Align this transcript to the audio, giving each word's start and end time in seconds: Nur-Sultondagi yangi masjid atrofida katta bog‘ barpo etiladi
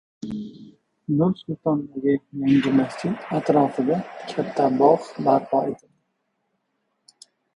Nur-Sultondagi 1.17 2.13
yangi 2.39 2.71
masjid 2.79 3.17
atrofida 3.39 3.99
katta 4.33 4.65
bog‘ 4.81 5.05
barpo 5.29 5.63
etiladi 5.69 7.27